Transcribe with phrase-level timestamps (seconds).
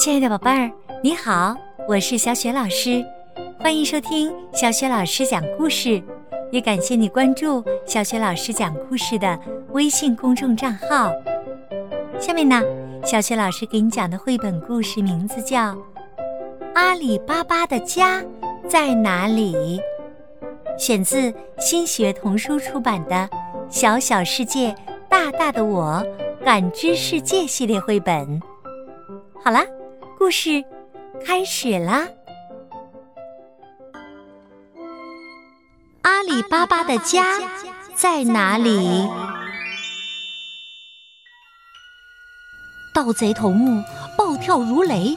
[0.00, 1.54] 亲爱的宝贝儿，你好，
[1.86, 3.04] 我是小雪老师，
[3.58, 6.02] 欢迎收听小雪老师讲故事，
[6.50, 9.38] 也感谢你关注小雪老师讲故事的
[9.72, 11.12] 微信公众账号。
[12.18, 12.62] 下面呢，
[13.04, 15.74] 小雪老师给你讲的绘本故事名字叫
[16.72, 18.24] 《阿里巴巴的家
[18.66, 19.54] 在哪里》，
[20.78, 23.14] 选自新学童书出版的
[23.68, 24.74] 《小小世界，
[25.10, 26.02] 大大的我》
[26.42, 28.40] 感知世界系列绘本。
[29.44, 29.62] 好啦。
[30.20, 30.62] 故事
[31.24, 32.06] 开始啦！
[36.02, 37.40] 阿里巴巴的家
[37.94, 39.08] 在哪里？
[42.94, 43.82] 盗贼头目
[44.18, 45.16] 暴跳如雷，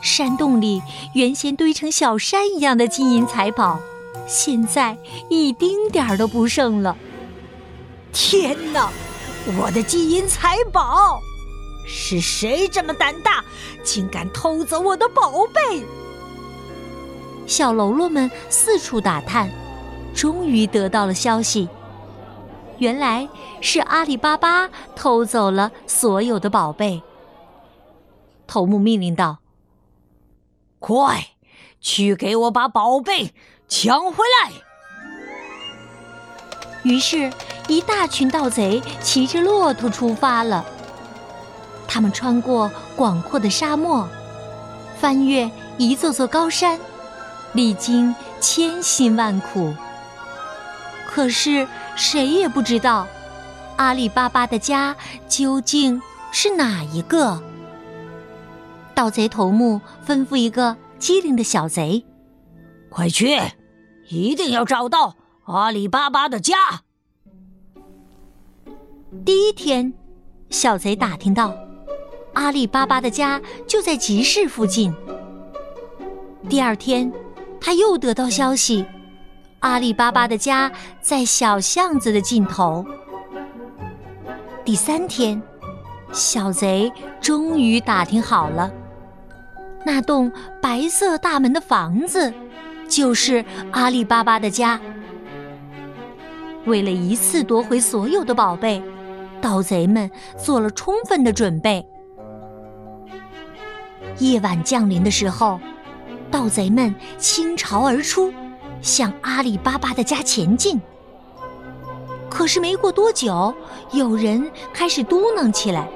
[0.00, 0.80] 山洞里
[1.12, 3.78] 原先堆成小山一样的金银财宝，
[4.26, 4.96] 现在
[5.28, 6.96] 一丁点儿都不剩了。
[8.14, 8.90] 天哪，
[9.58, 11.20] 我的金银财宝！
[11.86, 13.44] 是谁这么胆大，
[13.84, 15.84] 竟敢偷走我的宝贝？
[17.46, 19.48] 小喽啰们四处打探，
[20.12, 21.68] 终于得到了消息。
[22.78, 23.28] 原来
[23.60, 27.02] 是阿里巴巴偷走了所有的宝贝。
[28.46, 29.38] 头目命令道
[30.78, 31.28] ：“快，
[31.80, 33.32] 去给我把宝贝
[33.68, 34.52] 抢回来！”
[36.82, 37.32] 于是，
[37.68, 40.64] 一大群盗贼骑着骆驼出发了。
[41.88, 44.08] 他们穿过广阔的沙漠，
[44.98, 46.78] 翻越一座座高山，
[47.52, 49.74] 历经千辛万苦。
[51.06, 53.06] 可是谁也不知道，
[53.76, 54.94] 阿里巴巴的家
[55.28, 57.42] 究竟是哪一个。
[58.94, 62.04] 盗贼头目吩咐一个机灵的小贼
[62.88, 63.38] ：“快去，
[64.08, 66.54] 一定要找到阿里巴巴的家。”
[69.24, 69.92] 第一天，
[70.50, 71.65] 小贼打听到。
[72.36, 74.94] 阿里巴巴的家就在集市附近。
[76.50, 77.10] 第二天，
[77.58, 78.84] 他又得到消息，
[79.60, 80.70] 阿里巴巴的家
[81.00, 82.84] 在小巷子的尽头。
[84.66, 85.42] 第三天，
[86.12, 86.92] 小贼
[87.22, 88.70] 终于打听好了，
[89.82, 90.30] 那栋
[90.60, 92.30] 白色大门的房子
[92.86, 94.78] 就是阿里巴巴的家。
[96.66, 98.82] 为了一次夺回所有的宝贝，
[99.40, 101.82] 盗贼们做了充分的准备。
[104.18, 105.60] 夜晚降临的时候，
[106.30, 108.32] 盗贼们倾巢而出，
[108.80, 110.80] 向阿里巴巴的家前进。
[112.30, 113.54] 可是没过多久，
[113.92, 115.88] 有人开始嘟囔起来：“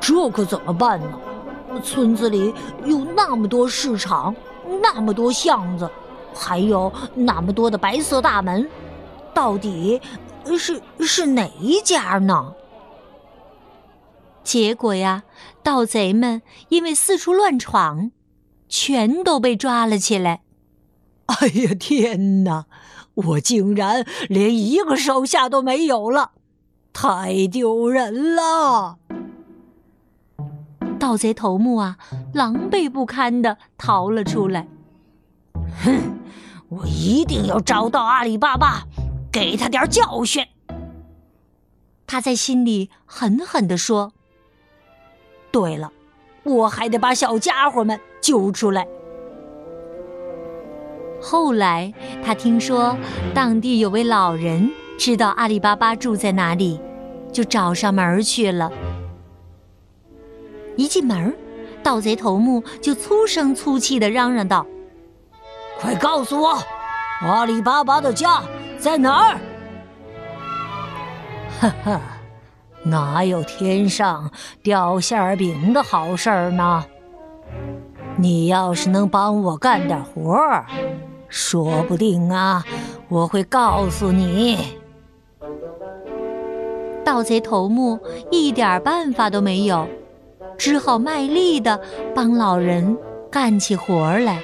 [0.00, 1.06] 这可怎么办呢？
[1.82, 4.34] 村子里有那么多市场，
[4.80, 5.90] 那么多巷子，
[6.34, 8.68] 还有那么多的白色大门，
[9.34, 10.00] 到底
[10.56, 12.52] 是是哪一家呢？”
[14.44, 15.24] 结果呀，
[15.62, 18.12] 盗贼们因为四处乱闯，
[18.68, 20.42] 全都被抓了起来。
[21.26, 22.66] 哎呀，天哪！
[23.14, 26.32] 我竟然连一个手下都没有了，
[26.92, 28.98] 太丢人了！
[30.98, 31.96] 盗贼头目啊，
[32.34, 34.68] 狼狈不堪的逃了出来。
[35.82, 36.18] 哼，
[36.68, 38.86] 我一定要找到阿里巴巴，
[39.32, 40.44] 给他点教训。
[42.06, 44.12] 他在心里狠狠地说。
[45.54, 45.92] 对了，
[46.42, 48.84] 我还得把小家伙们救出来。
[51.22, 51.94] 后来
[52.24, 52.96] 他听说
[53.32, 56.80] 当地有位老人知道阿里巴巴住在哪里，
[57.32, 58.72] 就找上门去了。
[60.74, 61.32] 一进门，
[61.84, 64.66] 盗贼头目就粗声粗气的嚷嚷道
[65.78, 66.58] ：“快告诉我，
[67.20, 68.42] 阿里巴巴的家
[68.76, 69.38] 在哪儿？”
[71.60, 72.00] 哈哈。
[72.84, 74.30] 哪有天上
[74.62, 76.84] 掉馅儿饼的好事儿呢？
[78.16, 80.66] 你要是能帮我干点活儿，
[81.28, 82.62] 说不定啊，
[83.08, 84.78] 我会告诉你。
[87.04, 87.98] 盗贼头目
[88.30, 89.88] 一点办法都没有，
[90.56, 91.80] 只好卖力的
[92.14, 92.96] 帮老人
[93.30, 94.40] 干起活儿来。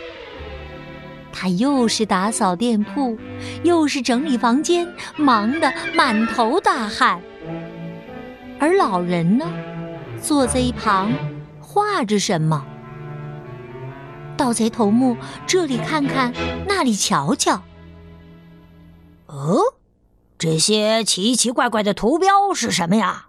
[1.32, 3.16] 他又是打扫店铺，
[3.62, 7.20] 又是整理房间，忙得满头大汗。
[8.60, 9.50] 而老人呢，
[10.22, 11.10] 坐在一旁
[11.60, 12.64] 画着什么。
[14.36, 15.16] 盗贼头目
[15.46, 16.32] 这里看看，
[16.68, 17.62] 那里瞧瞧。
[19.26, 19.60] 哦，
[20.36, 23.28] 这些奇奇怪怪的图标是什么呀？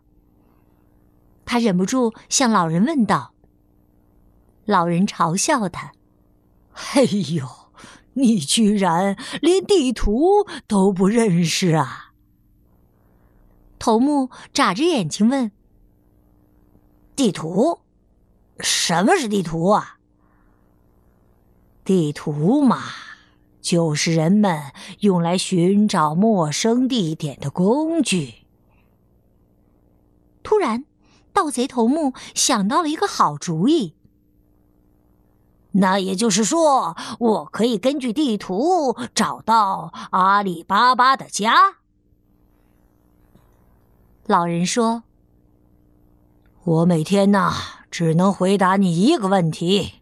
[1.46, 3.34] 他忍不住向老人问道。
[4.66, 5.92] 老人嘲笑他
[6.94, 7.48] ：“哎呦，
[8.14, 12.11] 你居然连地图都不认识啊！”
[13.82, 15.52] 头目眨着眼睛问
[17.18, 17.80] ：“地图？
[18.60, 19.98] 什么是地图啊？
[21.84, 22.84] 地图嘛，
[23.60, 28.46] 就是人们用来寻找陌生地点的工具。
[30.44, 30.86] 突然，
[31.34, 33.96] 盗贼头目想到了一个好主意。
[35.72, 41.81] 那也就是说，我可以根据地图找到阿里巴巴的家。
[44.32, 45.04] 老人说
[46.64, 47.54] ：“我每天呐，
[47.92, 49.96] 只能回答你一个问题。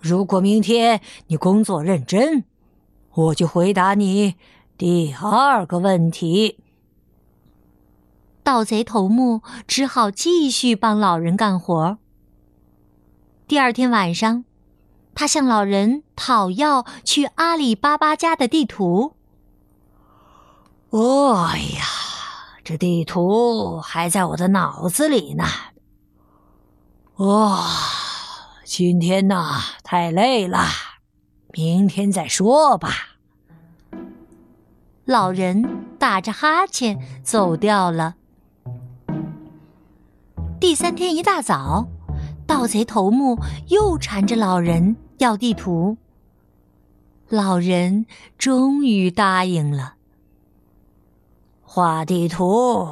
[0.00, 2.44] 如果明天你工作认真，
[3.12, 4.36] 我就回答你
[4.78, 6.58] 第二个问题。”
[8.44, 11.98] 盗贼头目只好继续帮老人干活。
[13.48, 14.44] 第二天晚上。
[15.16, 19.14] 他向老人讨要去阿里巴巴家的地图。
[20.90, 20.98] 哎
[21.78, 21.84] 呀，
[22.64, 25.44] 这地图还在我的脑子里呢。
[27.16, 27.66] 哇，
[28.64, 30.66] 今天呐太累了，
[31.52, 32.90] 明天再说吧。
[35.04, 38.14] 老人打着哈欠走掉了。
[40.58, 41.86] 第三天一大早，
[42.46, 43.38] 盗贼头目
[43.68, 44.96] 又缠着老人。
[45.18, 45.96] 要地图，
[47.28, 48.04] 老人
[48.36, 49.94] 终于答应了。
[51.74, 52.88] 画地图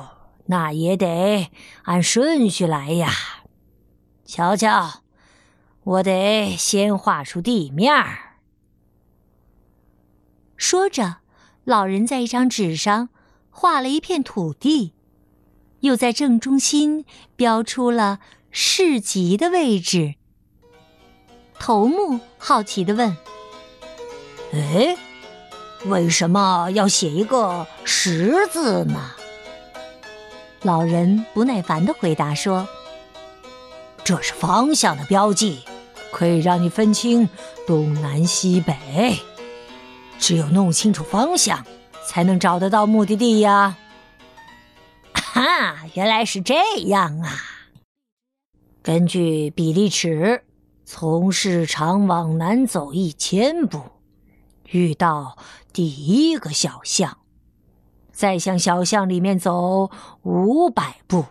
[0.47, 1.53] 那也得
[1.85, 3.13] 按顺序来呀。
[4.25, 5.03] 瞧瞧，
[5.85, 8.41] 我得先画出地面儿。
[10.57, 11.19] 说着，
[11.63, 13.11] 老人在一张纸上
[13.51, 14.95] 画了一片土地，
[15.83, 17.05] 又在正中心
[17.37, 18.19] 标出了
[18.51, 20.17] 市集的位置。
[21.61, 23.17] 头目好奇的问
[24.53, 24.97] ：“哎，
[25.87, 29.11] 为什么要写一个十字呢？”
[30.63, 32.69] 老人不耐烦的回答说
[34.05, 35.65] ：“这是方向的标记，
[36.13, 37.29] 可以让你分清
[37.67, 39.19] 东南西北。
[40.19, 41.65] 只有弄清楚方向，
[42.07, 43.77] 才能找得到目的地呀。”
[45.15, 46.55] 哈，原来是这
[46.87, 47.33] 样啊！
[48.83, 50.45] 根据比例尺。
[50.85, 53.81] 从市场往南走一千步，
[54.73, 55.39] 遇到
[55.73, 57.19] 第一个小巷，
[58.11, 59.91] 再向小巷里面走
[60.23, 61.25] 五百步。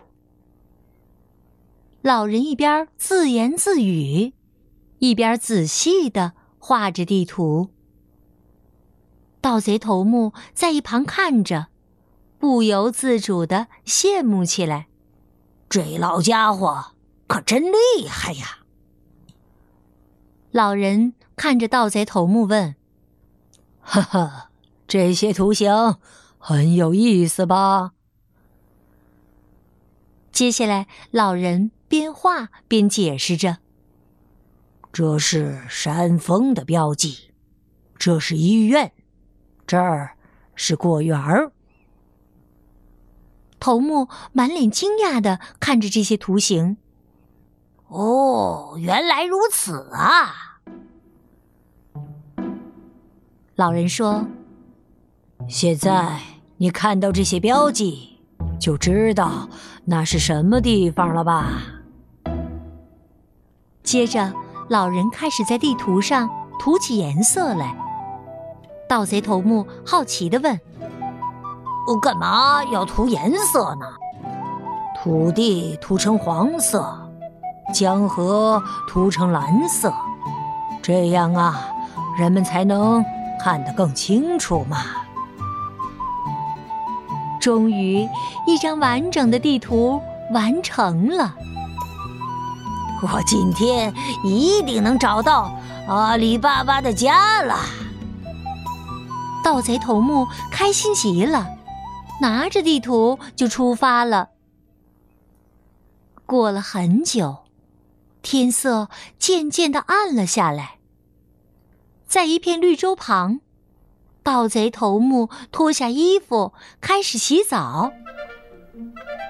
[2.00, 4.32] 老人一边自言自语，
[4.98, 7.68] 一边仔细的画着地图。
[9.40, 11.66] 盗贼头目在一旁看着，
[12.38, 14.86] 不由自主的羡慕起来
[15.68, 16.92] ：“这老家伙
[17.26, 18.58] 可真厉害呀！”
[20.52, 22.76] 老人看着盗贼头目问
[23.82, 24.50] ：“哈哈，
[24.86, 25.96] 这些图形
[26.38, 27.92] 很有意思吧？”
[30.32, 33.58] 接下来，老人边画边解释着
[34.90, 37.32] ：“这是山峰的标记，
[37.98, 38.92] 这是医院，
[39.66, 40.16] 这儿
[40.54, 41.52] 是果园儿。”
[43.60, 46.78] 头目满脸惊讶的看着这些图形。
[47.88, 50.51] 哦，原来如此啊！
[53.56, 54.26] 老人说
[55.46, 56.18] ：“现在
[56.56, 58.18] 你看到这些标记，
[58.58, 59.48] 就知道
[59.84, 61.62] 那是什么地方了吧？”
[63.84, 64.32] 接着，
[64.68, 67.76] 老人开始在地图上涂起颜色来。
[68.88, 70.58] 盗贼头目好奇的问
[71.88, 73.86] ：“我干嘛要涂颜色呢？
[75.02, 76.98] 土地涂成黄色。”
[77.72, 79.94] 江河涂成蓝色，
[80.82, 81.68] 这样啊，
[82.18, 83.02] 人们才能
[83.42, 84.84] 看得更清楚嘛。
[87.40, 88.08] 终于，
[88.46, 91.34] 一张完整的地图完成了。
[93.02, 95.52] 我今天一定能找到
[95.88, 97.58] 阿里巴巴的家了。
[99.42, 101.48] 盗贼头目开心极了，
[102.20, 104.28] 拿着地图就出发了。
[106.24, 107.38] 过了很久。
[108.22, 110.76] 天色渐渐的暗了下来，
[112.12, 113.40] 在一片绿洲旁，
[114.22, 117.90] 盗贼头目脱下衣服开始洗澡。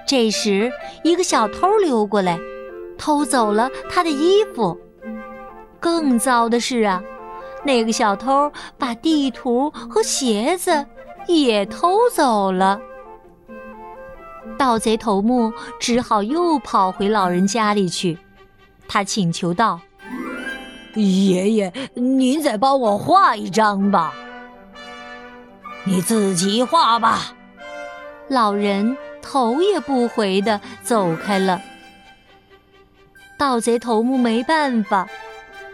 [0.05, 0.69] 这时，
[1.01, 2.37] 一个小偷溜过来，
[2.97, 4.77] 偷走了他的衣服。
[5.79, 7.01] 更糟的是啊，
[7.63, 10.85] 那个小偷把地图和鞋子
[11.25, 12.81] 也偷走了。
[14.57, 18.17] 盗贼头目只好又跑回老人家里去。
[18.89, 19.79] 他请求道
[20.95, 24.13] ：“爷爷，您再帮我画一张吧。
[25.85, 27.35] ”“你自己画吧。”
[28.29, 31.61] 老人头也不回的走开了。
[33.37, 35.07] 盗贼头目没办法，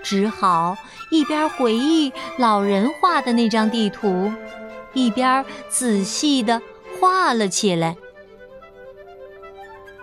[0.02, 0.76] 只好
[1.12, 4.32] 一边回忆老人画的那张地图，
[4.94, 6.60] 一边仔细的
[7.00, 7.96] 画了起来。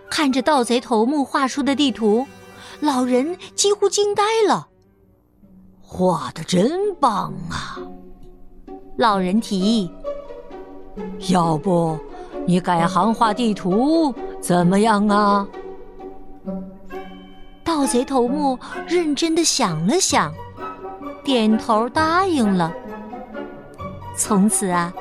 [0.08, 2.26] 看着盗贼头目画出的地图，
[2.78, 4.68] 老人几乎惊呆了。
[5.96, 7.80] 画的真棒啊！
[8.98, 9.90] 老人提议
[11.32, 11.98] ：“要不
[12.44, 15.48] 你改行画地图怎么样啊？”
[17.64, 20.30] 盗贼头目认真的想了想，
[21.24, 22.70] 点头答应了。
[24.14, 24.92] 从此啊，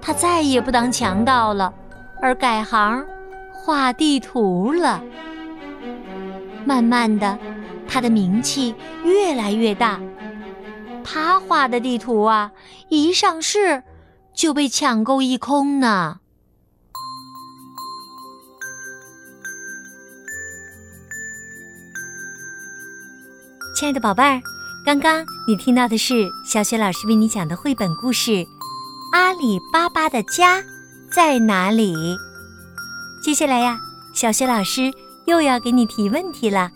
[0.00, 1.70] 他再也不当强盗了，
[2.22, 3.04] 而改行
[3.52, 5.02] 画地图了。
[6.64, 7.38] 慢慢的，
[7.86, 10.00] 他的名气越来越大。
[11.04, 12.52] 他画的地图啊，
[12.88, 13.82] 一上市
[14.34, 16.18] 就被抢购一空呢。
[23.76, 24.40] 亲爱的宝贝儿，
[24.84, 28.30] 刚刚你听到的是小雪老师为你讲的绘本故事
[29.12, 30.62] 《阿里巴巴的家
[31.10, 31.94] 在哪里》。
[33.24, 33.78] 接下来呀，
[34.12, 34.92] 小雪老师
[35.26, 36.70] 又要给你提问题了。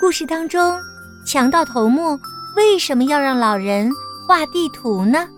[0.00, 0.80] 故事当中，
[1.26, 2.18] 强盗头目
[2.56, 3.90] 为什么要让老人
[4.26, 5.28] 画地图呢？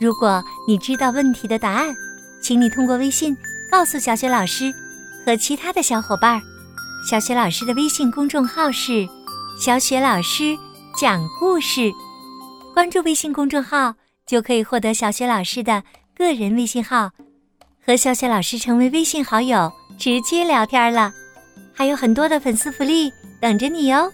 [0.00, 1.94] 如果你知道问题的答案，
[2.42, 3.36] 请你通过微信
[3.70, 4.72] 告诉小雪老师
[5.24, 6.42] 和其他的小伙伴。
[7.08, 9.08] 小雪老师的微信公众号是。
[9.58, 10.54] 小雪老师
[11.00, 11.90] 讲故事，
[12.74, 13.94] 关注微信公众号
[14.26, 15.82] 就可以获得小雪老师的
[16.14, 17.12] 个人微信号，
[17.82, 21.10] 和小雪老师成为微信好友，直接聊天了，
[21.72, 24.12] 还有很多的粉丝福利等着你哦。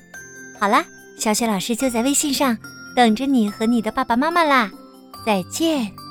[0.60, 0.84] 好啦，
[1.16, 2.56] 小雪老师就在微信上
[2.96, 4.70] 等着你和你的爸爸妈妈啦，
[5.24, 6.01] 再见。